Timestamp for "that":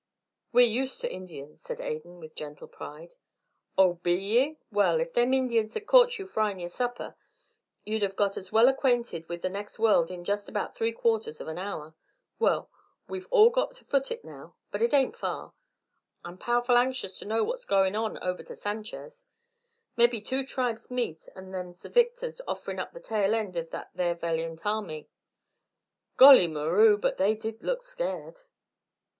23.69-23.91